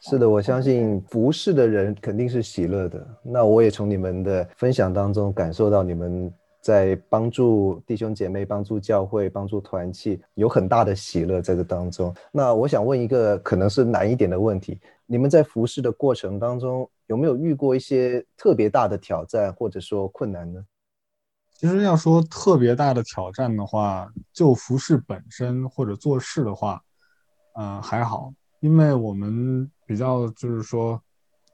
[0.00, 3.06] 是的，我相信服侍的人肯定是喜乐的。
[3.22, 6.32] 那我也从你们的分享当中感受到你们。
[6.62, 12.14] 在帮助弟兄姐妹、帮助教会、帮助团契，有很大的喜乐在这当中。
[12.30, 20.62] 那我想问一个可能是难一点的问题：你们在服侍的过程当中，有没有遇过一些特别大的挑战，或者说困难呢？
[21.56, 26.78] 其实要说特别大的挑战的话，就服侍本身或者做事的话，
[27.54, 28.30] 呃，还好，
[28.60, 31.02] 因为我们比较就是说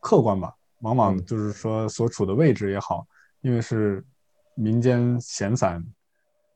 [0.00, 3.06] 客观吧，往往就是说所处的位置也好，
[3.40, 4.04] 因为是。
[4.58, 5.84] 民间闲散，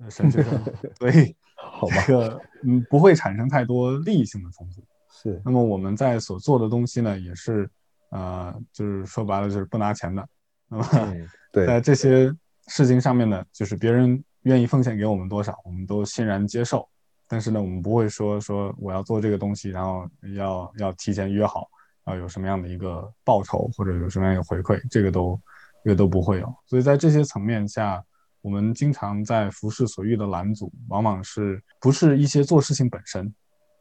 [0.09, 0.65] 神学生，
[0.99, 1.37] 所以
[2.07, 4.83] 这个嗯不会产生太多利益性的冲突。
[5.11, 5.39] 是。
[5.45, 7.71] 那么我们在所做的东西呢，也是
[8.09, 10.27] 呃，就是说白了就是不拿钱的。
[10.69, 11.15] 那么
[11.67, 12.35] 在这些
[12.69, 16.89] 事情上面呢，就是别人愿意奉献给我们多少，我们都欣然接受。
[17.31, 21.67] 但是呢，我们不会说说我要做这个东西，然后要要提前约好，
[22.09, 25.41] 要有什么样的一个报酬或者有什么样的回馈，这个都。
[25.83, 28.05] 这个都不会有，所以在这些层面下，
[28.43, 33.35] 我们经常在服饰所遇的拦阻，往往是不是一些做事情本身，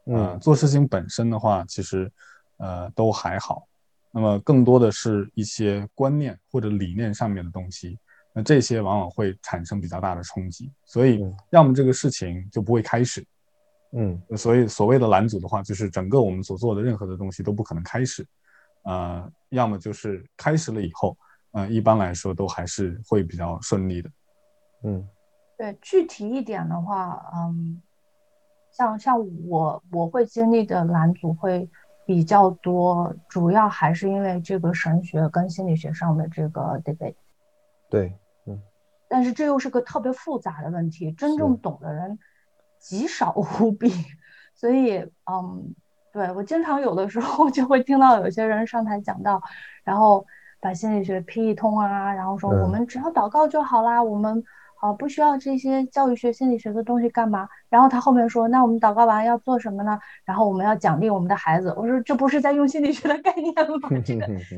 [0.06, 2.10] 呃、嗯，做事情本身的话，其实，
[2.56, 3.68] 呃，都还好，
[4.14, 8.00] 那么更多的是一些观念或者理念上面的东西，
[8.34, 13.22] 那这些往往会产生比较大的冲击，所以要么这个事情就不会开始，
[13.92, 18.26] 嗯，所以所谓的拦阻的话，就是整个我们所做的任何的东西都不可能开始，
[18.84, 21.18] 呃，要么就是开始了以后。
[21.52, 24.10] 嗯、呃，一般来说都还是会比较顺利的。
[24.84, 25.10] 嗯，
[25.58, 27.82] 对，具体一点的话，嗯，
[28.72, 31.68] 像像我我会经历的拦阻会
[32.06, 37.16] 比较多，主要还是因为这个神学跟心理学上的这个 debate。
[37.90, 38.14] 对，
[38.46, 38.62] 嗯。
[39.08, 42.20] 但是这又是个特别复杂的问题，真正懂的人
[42.80, 43.94] 极少无比，
[44.56, 44.98] 所以
[45.32, 45.76] 嗯，
[46.12, 49.42] 对，我经常有的时候就会听到有些人上台讲道，
[49.84, 50.26] 然后
[50.60, 54.44] 把心理学批一通啊，然后说我们只要祷告就好啦，嗯、我们。
[54.82, 57.50] 好，不需要这些教育学、心理学的东西干嘛？
[57.68, 61.68] 然后他后面说：“那我们祷告完要做什么呢？”然后我们要奖励我们的孩子。
[61.76, 63.90] 我说：“这不是在用心理学的概念吗？
[64.06, 64.56] 这个 就是，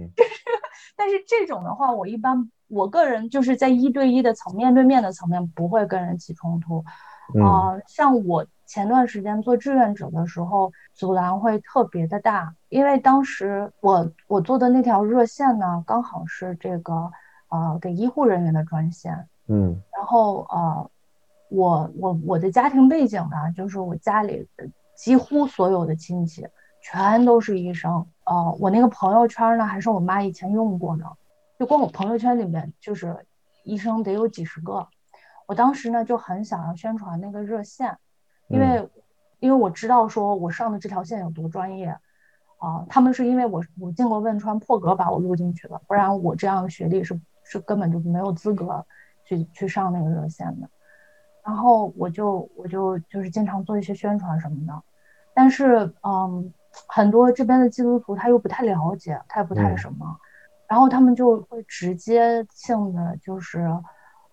[0.95, 6.83] 但是这种的话，我一般我个人就是在一对一的层面对面的层面不会跟人起冲突。
[7.41, 17.09] 啊、呃，像我前段时间做志愿者的时候，阻拦会特别的大，因为当时我我做的那条热线呢，刚好是这个
[17.49, 19.27] 呃给医护人员的专线。
[19.47, 20.89] 嗯，然后呃，
[21.49, 24.47] 我我我的家庭背景呢，就是我家里
[24.95, 26.45] 几乎所有的亲戚
[26.81, 28.05] 全都是医生。
[28.31, 31.03] 呃，我那个朋友圈呢，还是我妈以前用过的，
[31.59, 33.25] 就光我朋友圈里面就是
[33.63, 34.87] 医生得有几十个。
[35.47, 37.97] 我当时呢就很想要宣传那个热线，
[38.47, 38.89] 因为、嗯、
[39.39, 41.87] 因为我知道说我上的这条线有多专业
[42.57, 48.85] 啊、呃，他们是因为我我进过汶川破格把我录进去的，不然我这样的学历是是根本就没有资格。
[49.23, 50.67] 去去上那个热线的，
[51.45, 54.83] 然后我就我就就是经常做一些宣传什么的，
[55.33, 56.51] 但是嗯，
[56.87, 60.15] 很多这边的基督徒他又不太了解，他也不太什么，嗯、
[60.67, 63.81] 然后他们就会直接性的就是啊、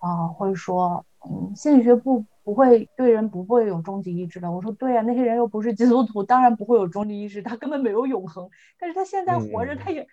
[0.00, 4.50] 呃，会说嗯，心理学不不会对人不会有终极意志的。
[4.50, 8.48] 我说对呀、啊，那些人又不是基督徒，当然不会有终极意志，他根本没有永恒，
[8.78, 10.02] 但是他现在活着，他也。
[10.02, 10.06] 嗯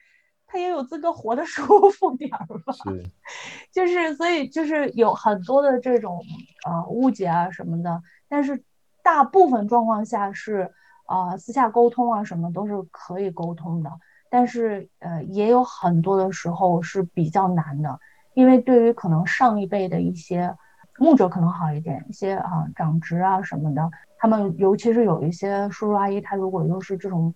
[0.48, 3.04] 他也有资格活得舒服点儿吧，是，
[3.74, 6.22] 就是所以就是有很多的这种
[6.68, 8.64] 呃误解啊什么的，但是
[9.02, 10.70] 大部分状况下是啊、
[11.08, 13.92] 呃、私下沟通啊什么都是可以沟通的，
[14.30, 18.00] 但是呃也有很多的时候是比较难的，
[18.34, 20.56] 因为对于可能上一辈的一些
[20.98, 27.34] 牧者可能好一点，一些啊长职啊什么的，他们尤其是有一些叔叔阿姨，他如果又是这种。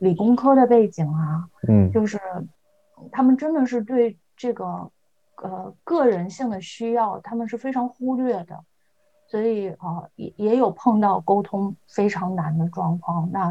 [0.00, 2.18] 理工科的背景啊，嗯，就是
[3.12, 4.90] 他们真的是对这个
[5.36, 8.64] 呃个人性的需要，他们是非常忽略的，
[9.30, 13.42] 所以啊、呃、也也有碰到沟通非常难的状况，那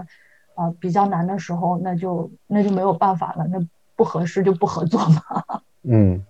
[0.55, 3.57] 啊、呃、比较难的时候，那就那就没有办法了，那
[3.95, 5.23] 不合适就不合作嘛。
[5.83, 6.21] 嗯，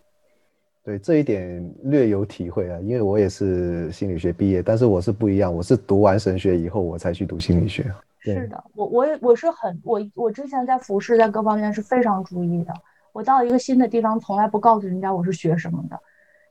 [0.84, 7.92] 对这一点略有体会啊，因为我也是心理学毕业，但是我是不一样，我是读完神学以后我才去读心理学。
[8.20, 12.74] 是的，我我也我是很我我之前在服饰在各方面是非常注意的。
[13.12, 16.00] 我到一个新的地方，从来不告诉人家我是学什么的。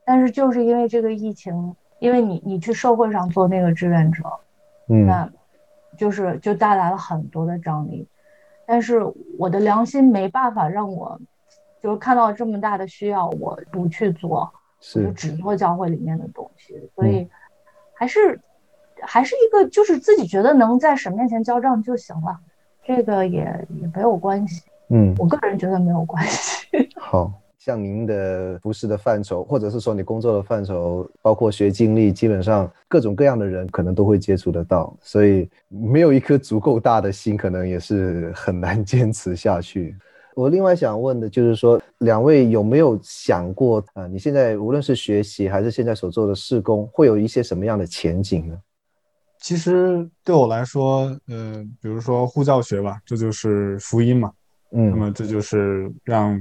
[0.04, 4.22] 但是就是因为这个疫情，因为你你去社会上做那个志愿者，
[4.88, 5.30] 嗯，那
[5.96, 8.06] 就是就带来了很多的张力。
[8.66, 9.02] 但是
[9.38, 11.20] 我的良心没办法让我，
[11.80, 16.90] 就是看到这么大的需要，我不去做，是，我就只做教会里面的东西。
[16.94, 17.28] 所以
[17.94, 18.34] 还是。
[18.34, 18.40] 嗯
[19.00, 22.36] 还是一个，就是自己觉得能在神面前交账就行了，
[22.82, 23.44] 这个也
[23.80, 24.64] 也没有关系。
[24.88, 26.66] 嗯，我个人觉得没有关系。
[26.98, 39.96] 好，像您的服饰的范畴，或者是说你工作的范畴，包括学经历，基本上各种各样的人可能都会接触得到，所以没有一颗足够大的心，可能也是很难坚持下去。
[40.36, 44.06] 我另外想问的就是说，两位有没有想过啊？
[44.06, 48.56] 你现在无论是学习还是现在所做的试工，会有一些什么样的前景呢？
[49.40, 54.32] 其实对我来说，呃，比如说护教学吧，这就是福音嘛，
[54.70, 56.40] 嗯，那么这就是让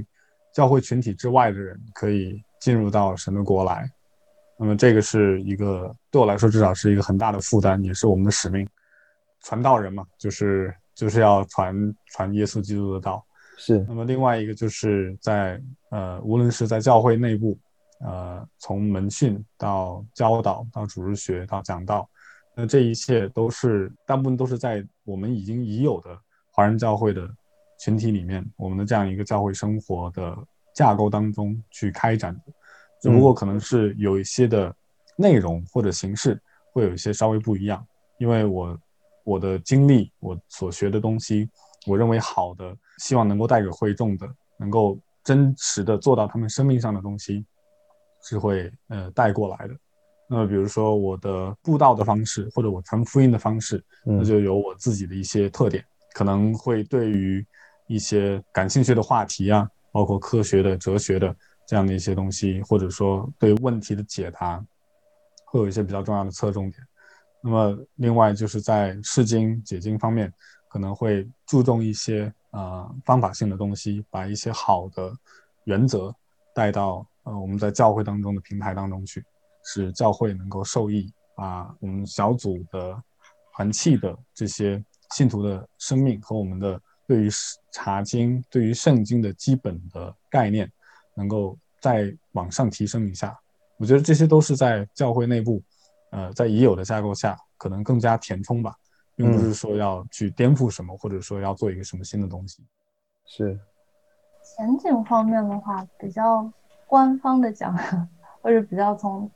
[0.58, 3.88] 教会群体之外的人可以进入到神的国来，
[4.58, 8.68] 那么这个是一个对我来说至少是一个很大的负担，也是我们的使命，
[9.44, 13.24] 传道人嘛，就是就是要传传耶稣基督的道，
[13.56, 13.86] 是。
[13.86, 17.56] 那么另外一个就是在呃，无论是在教会内部，
[18.00, 22.10] 呃，从门训到教导到主日学到讲道。
[22.56, 26.18] 那这一切都是大部分都是在我们已经已有的
[26.50, 27.30] 华人教会的
[27.78, 30.36] 群体里面，我们的这样一个教会生活的
[30.74, 32.52] 架构当中去开展的，
[33.00, 34.74] 只不过可能是有一些的
[35.16, 36.40] 内容或者形式
[36.72, 37.84] 会有一些稍微不一样，
[38.18, 38.78] 因为我
[39.24, 41.48] 我的经历，我所学的东西，
[41.86, 47.44] 我认为好的，希望能够带给会众的，能够真实的做到他们生命上的东西，
[48.22, 49.74] 是会呃带过来的。
[50.30, 57.44] 那么，比如说我的布道的方式，或者我传福音的方式，那就有我自己的一些特点，可能会对于
[57.88, 61.34] 一些感兴趣的话题啊，包括科学的、哲学的
[61.66, 64.64] 这样的一些东西，或者说对问题的解答，
[65.44, 66.86] 会有一些比较重要的侧重点。
[67.42, 70.32] 那么，另外就是在释经解经方面，
[70.68, 75.12] 可能会注重一些啊、呃、方法性的东西，把一些好的
[75.64, 76.14] 原则
[76.54, 79.24] 带到呃我们在教会当中的平台当中去。
[79.64, 82.96] 使教会能够受益，把我们小组的
[83.52, 87.28] 团契的这些信徒的生命和我们的对于
[87.72, 90.70] 查经、对于圣经的基本的概念，
[91.14, 93.34] 能够再往上提升一下。
[93.78, 95.62] 我觉得这些都是在教会内部，
[96.10, 98.74] 呃，在已有的架构下，可能更加填充吧，
[99.16, 102.62] 并不是说要去颠覆什么，或者说要做一个什么新的东西。
[103.24, 103.58] 是。
[104.42, 106.52] 前景方面的话，比较
[106.86, 107.74] 官方的讲，
[108.42, 109.30] 或者比较从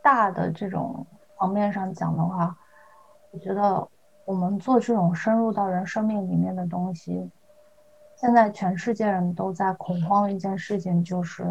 [0.00, 1.04] 大的这种
[1.38, 2.56] 层面上讲的话，
[3.32, 3.88] 我觉得
[4.26, 7.30] 我们做这种深入到人生命里面的东西，
[8.16, 11.46] 现在全世界人都在恐慌的一件事情就是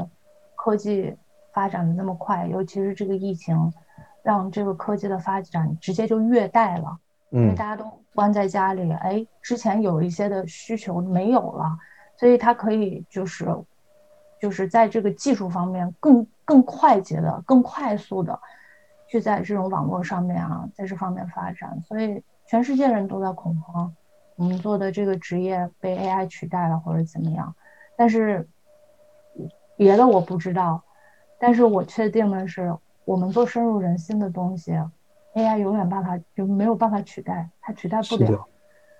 [0.55, 1.15] 科技
[1.53, 3.73] 发展的那么快，尤其是这个疫情，
[4.21, 6.99] 让这个科技的发展直接就越带了，
[7.29, 11.77] 因为大家都关在家里，哎，之前有一些的需求没有了。
[12.17, 13.45] 所以它可以就是，
[14.39, 18.39] 就是在这个技术方面更更快捷的、更快速的，
[19.07, 21.77] 去在这种网络上面啊，在这方面发展。
[21.81, 23.93] 所以全世界人都在恐慌，
[24.35, 27.53] 我们做的这个职业被 AI 取代了或者怎么样。
[27.95, 28.47] 但是
[29.75, 30.83] 别的我不知道，
[31.39, 32.75] 但是我确定的是，
[33.05, 34.71] 我们做深入人心的东西
[35.33, 38.47] ，AI 永远办法就没有办法取代，它取代不了。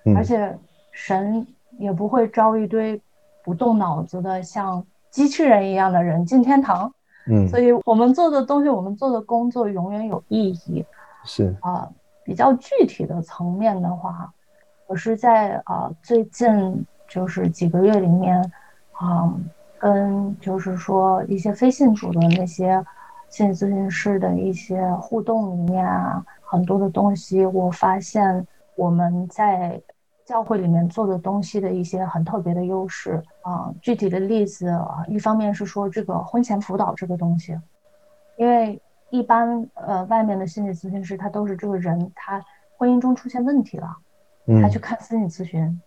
[0.05, 0.57] 嗯、而且
[0.91, 1.45] 神。
[1.77, 3.01] 也不会招一堆
[3.43, 6.89] 不动脑子的像机器人一样的人进天堂。
[7.27, 10.85] 嗯，所以我们做的东西，我们做的工作永远有意义。
[11.25, 11.93] 是啊、呃，
[12.25, 14.33] 比较具体的层面的话，
[14.87, 18.41] 我是在啊、呃、最近就是几个月里面，
[18.91, 19.33] 啊、
[19.79, 22.83] 跟就是说一些非信主的那些
[23.29, 28.45] 心理咨询师的一些互动里面啊，很多的东西，我发现
[28.75, 29.81] 我们在。
[30.25, 34.75] 教会里面做的东西的一些很特别的优势啊，具体的例子，
[35.07, 37.55] 一方面是说这个婚前辅导这个东西，
[38.35, 42.43] 因为一般呃外面的心理咨询师他都是这个人他
[42.77, 43.95] 婚姻中出现问题了，
[44.61, 45.81] 他去看心理咨询，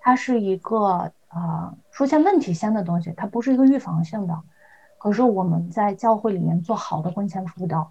[0.00, 4.38] 他是一个啊出现问题先的东西，它不是一个预防性的。
[4.98, 7.90] 可是我们在教会里面做好的婚前辅导，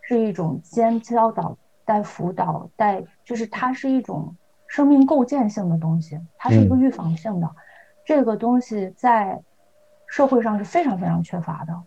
[0.00, 4.34] 是一种兼教导带辅导带，就是它是一种。
[4.68, 7.56] 生命构建性的东西，它是一个预防性的，嗯、
[8.06, 9.38] 这个东西在
[10.06, 11.78] 社会上是非常非常缺乏的。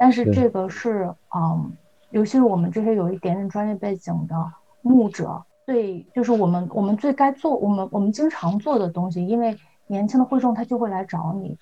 [0.00, 1.70] 但是这个是，嗯，
[2.08, 4.34] 尤其是我们这些有一点点专业背景的
[4.80, 9.26] 牧者，对，就是我们我们最该做，我们我们经常做的东西。
[9.26, 9.54] 因为
[9.86, 11.58] 年轻的会众他就会来找你，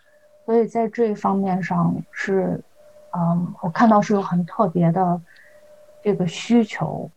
[0.46, 2.62] 所以在这一方面上是，
[3.10, 5.20] 嗯，我看到是有很特别的
[6.00, 7.10] 这个需求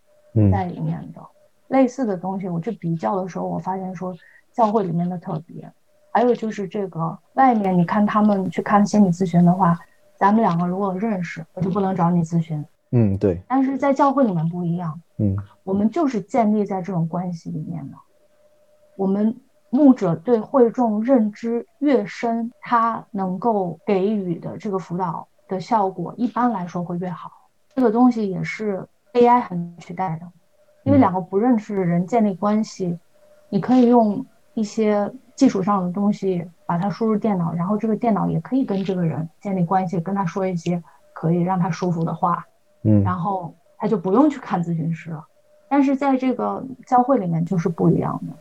[0.51, 1.21] 在里面的。
[1.21, 1.25] 嗯
[1.71, 4.13] 类似的东西，我去比较的时候，我发现说
[4.51, 5.71] 教会里面的特别，
[6.11, 9.79] 还有就是这个外面，你看他们去看心理咨询的话，
[10.21, 12.63] 咱们两个如果认识，我就不能找你咨询。
[12.91, 13.41] 嗯，对。
[13.47, 15.01] 但是在教会里面不一样。
[15.17, 17.97] 嗯，我们就是建立在这种关系里面的。
[18.95, 19.35] 我们
[19.71, 27.31] 牧者对会众认知越深，他能够给予的这个辅导的效果，一般来说会越好。
[27.73, 30.27] 这个东西也是 AI 很难取代的。
[30.83, 32.99] 因为两个不认识的人建立关系，
[33.49, 34.23] 你可以用
[34.53, 40.81] 一些技术上的东西把它输入电脑，然后这个电脑也可以跟这个人建立关系，跟他说一些
[41.13, 42.45] 可以让他舒服的话，
[42.83, 45.25] 嗯，然后他就不用去看咨询师了。
[45.69, 48.33] 但是在这个教会里面就是不一样的，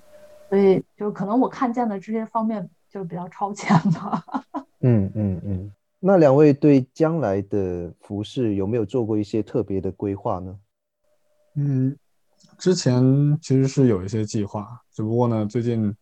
[0.49, 4.25] 所以就可能我看见的这些方面就比较超前吧。
[4.83, 10.59] 嗯嗯嗯，那两位对将来的服饰有没有做过一些特别的规划呢？
[11.55, 11.97] 嗯。
[12.61, 13.03] 之前
[13.41, 15.97] 其实是有一些计划，只不过呢，最近，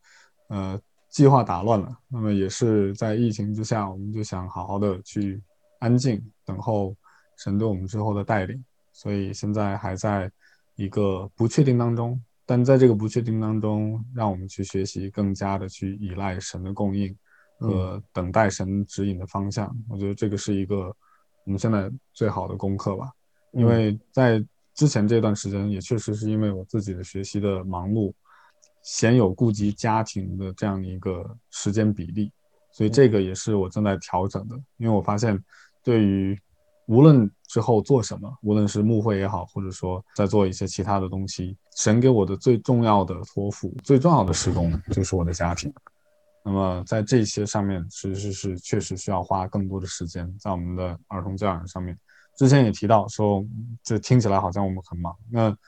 [0.48, 0.78] 呃，
[1.08, 1.96] 计划打乱了。
[2.08, 5.40] 那么也是在疫情之下，我们就想好好的去
[5.78, 6.96] 安静等候
[7.36, 8.62] 神对我们之后的带领。
[8.92, 10.28] 所以现在还在
[10.74, 17.16] 一个不确定当中，但在这个不确定当中，让我们去学习更加的去依赖神的供应
[17.60, 19.68] 和等待神指引的方向。
[19.68, 19.84] 嗯。
[19.90, 20.92] 我觉得这个是一个
[21.44, 23.12] 我们现在最好的功课吧，
[23.52, 24.44] 因为在。
[24.78, 28.12] 之前这段时间也确实是因为我自己的学习的忙碌，
[28.80, 32.30] 鲜有顾及家庭的这样一个时间比例，
[32.70, 34.54] 所以这个也是我正在调整的。
[34.76, 35.36] 因为我发现，
[35.82, 36.40] 对于
[36.86, 45.74] 无论之后做什么，无论是幕会也好，或者说在做一些其他的东西，神给我的最重要的托付、最重要的事工就是我的家庭。
[46.44, 51.98] 那么在这些上面，其实是确实需要花更多的时间在我们的儿童教养上面。
[52.38, 53.44] 之前也提到说，
[53.82, 55.12] 这听起来好像我们很忙。
[55.28, 55.58] 那，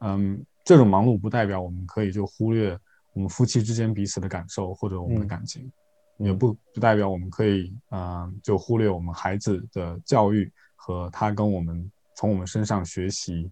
[0.00, 2.76] 嗯，这种忙碌不代表我们可以就忽略
[3.12, 5.70] 我们夫妻之间彼此的感受或者我们的感情，
[6.18, 13.50] 嗯、也不不代表我们可以，嗯，就忽略我们孩子的教育和他跟我们从我们身上学习，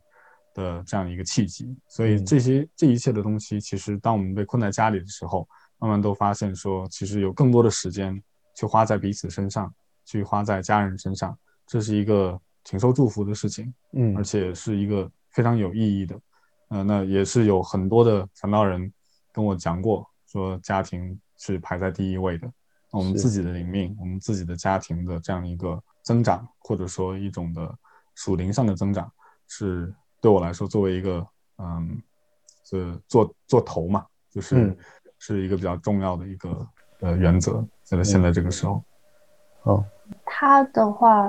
[0.54, 1.76] 的这样一个契机。
[1.86, 5.46] 所以这些这一切的东西，其实当我们被困在家里的时候，
[5.78, 8.18] 慢慢都发现说，其实有更多的时间
[8.56, 9.70] 去花在彼此身上，
[10.06, 11.36] 去花在家人身上，
[11.66, 16.18] 这是一个挺受祝福的事情，嗯，而且是一个非常有意义的。
[16.68, 18.92] 呃，那也是有很多的传道人
[19.32, 22.50] 跟我讲过，说家庭是排在第一位的。
[22.90, 27.72] 我们自己的灵命，我们自己的家庭的这样一个增长，或者说一种的
[28.14, 29.10] 属灵上的增长，
[29.48, 31.26] 是对我来说作为一个
[31.58, 32.00] 嗯，
[32.64, 34.76] 是做做头嘛，就是、嗯、
[35.18, 36.66] 是一个比较重要的一个
[37.00, 38.82] 呃原则，在现在这个时候。
[39.64, 41.24] 哦、嗯，他的话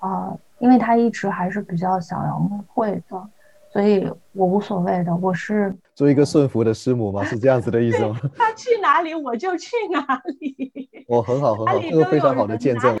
[0.00, 3.28] 啊、呃，因为他一直还是比较想要牧会的。
[3.72, 7.22] 所以我无所谓的，我是做一个顺服的师母吗？
[7.24, 8.18] 是这样子的意思吗？
[8.34, 10.88] 他去哪里我就去哪里。
[11.06, 12.98] 我很好很好， 这个非常好的见证。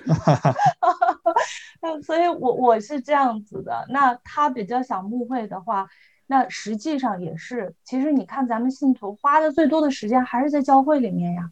[2.04, 3.86] 所以我我是这样子的。
[3.88, 5.88] 那他比较想牧会的话，
[6.26, 7.72] 那实际上也是。
[7.82, 11.50] 其实你看，咱们信徒花的最多的时间还是在教会里面呀。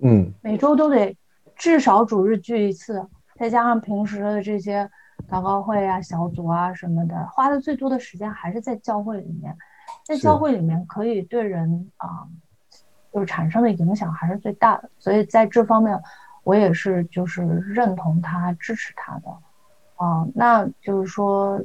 [0.00, 1.16] 嗯，每周都得
[1.54, 3.06] 至少主日聚一次，
[3.38, 4.90] 再加上平时的这些。
[5.28, 9.56] 祷告会啊，小组啊什么的，花的最多的时间还是在教会里面，
[10.04, 12.28] 在教会里面可以对人啊、呃，
[13.12, 14.90] 就是产生的影响还是最大的。
[14.98, 15.98] 所以在这方面，
[16.42, 19.30] 我也是就是认同他、支持他的。
[19.96, 21.62] 啊、呃，那就是说，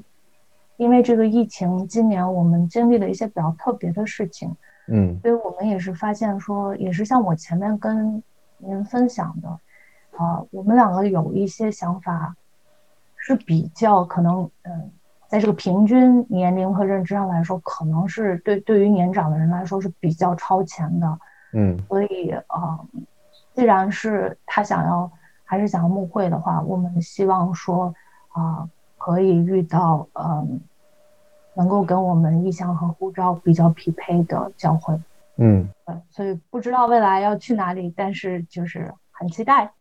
[0.78, 4.56] 因为这个疫情，今年我们经历了一些比较特别的事情，
[4.88, 8.24] 嗯，所以我们也是发现说，也是像我前面跟
[8.58, 9.50] 您分享的，
[10.18, 12.36] 啊、呃，我们两个有一些想法。
[13.20, 14.92] 是比较可能，嗯，
[15.28, 21.20] 在这个平均年龄和认知上来说，可能是对对于年长的人来说是比较超前的，
[21.54, 22.88] 嗯，所以啊、呃，
[23.54, 25.12] 既然是他想要
[25.44, 27.94] 还是想要牧会的话，我们希望说
[28.30, 30.48] 啊、呃，可以遇到嗯、呃，
[31.56, 35.00] 能够跟我们意向和护照比较匹配的教会，
[35.38, 39.72] 嗯，对，所以不知道未来要去哪里，但是就是很期待。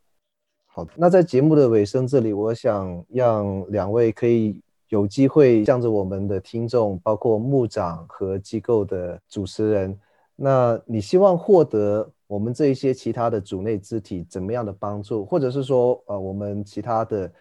[0.70, 4.60] 好的，那在节目的尾声这里，我想让两位可以
[4.90, 9.98] 有机会向着我们的听众，包括牧长和机构的主持人，
[10.36, 17.32] 那你希望获得我们这一些其他的主内肢体怎么样的帮助，或者是说，呃，我们其他的，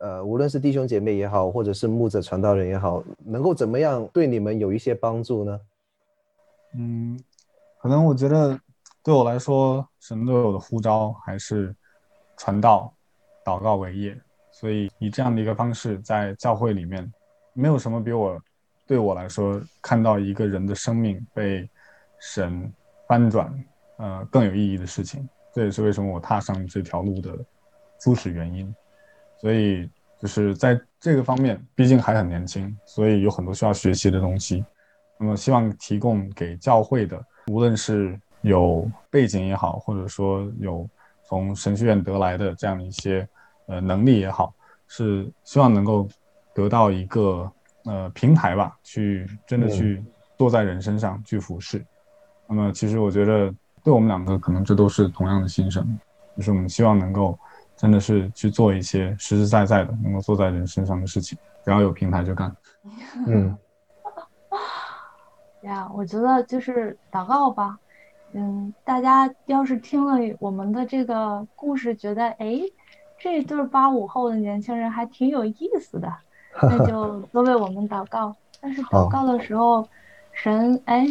[0.00, 5.60] 呃，无论是弟兄姐妹也好，或者是牧者传道人也好，能够怎么样对你们有一些帮助呢？
[6.74, 7.16] 嗯，
[7.80, 8.58] 可能我觉得
[9.04, 11.72] 对我来说，神对我的呼召还是。
[12.40, 12.90] 传道、
[13.44, 14.18] 祷告为业，
[14.50, 17.06] 所以以这样的一个方式，在教会里面，
[17.52, 18.40] 没有什么比我
[18.86, 21.68] 对我来说看到一个人的生命被
[22.18, 22.72] 神
[23.06, 23.52] 翻转，
[23.98, 25.28] 呃，更有意义的事情。
[25.52, 27.36] 这也是为什么我踏上这条路的
[28.00, 28.74] 初始原因。
[29.38, 29.86] 所以
[30.18, 34.64] 就是在这个方面，毕竟还很年轻，所以有很多需要学习的东西。
[35.18, 40.88] 那么希望提供给教会的，无论是有背景也好，或者说有。
[41.30, 43.26] 从神学院得来的这样一些
[43.66, 44.52] 呃能力也好，
[44.88, 46.08] 是希望能够
[46.52, 47.48] 得到一个
[47.84, 50.04] 呃平台吧，去真的去
[50.36, 51.86] 坐在人身上去服侍。
[52.48, 53.54] 那么其实我觉得
[53.84, 55.86] 对我们两个可能这都是同样的心声，
[56.36, 57.38] 就是我们希望能够
[57.76, 62.52] 真的是去做一些实实在在的能够坐在人身上的事情，只要有平台就干。
[63.28, 63.56] 嗯，
[65.62, 67.78] 呀，我觉得就是祷告吧。
[68.32, 72.60] 嗯，大家要是听了我们的这个故事，觉得哎，
[73.18, 76.12] 这对八五后的年轻人还挺有意思的，
[76.62, 78.34] 那就多为我们祷告。
[78.60, 79.88] 但是祷告的时候，
[80.32, 81.06] 神哎，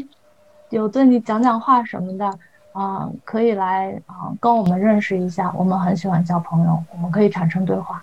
[0.70, 2.26] 有对你讲讲话什么的
[2.72, 5.52] 啊、呃，可以来啊、呃、跟我们认识一下。
[5.58, 8.02] 我们很喜欢交朋友，我们可以产生对话。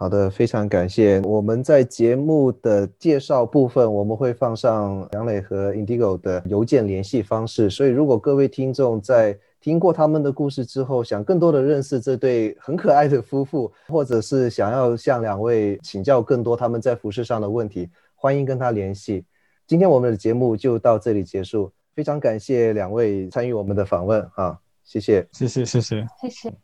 [0.00, 1.20] 好的，非常感谢。
[1.26, 7.68] 我们在节目的介绍部分，我们会放上杨磊和 Indigo 的邮件联系方式。
[7.68, 19.22] 所以，如果各位听众在听过他们的故事之后，想更多的认识这对很可爱的夫妇，或者是想要向两位请教更多他们在服饰上的问题，欢迎跟他联系。
[19.66, 26.60] 今天我们的节目就到这里结束，非常感谢两位参与我们的访问啊，谢谢，谢谢，谢谢，谢谢。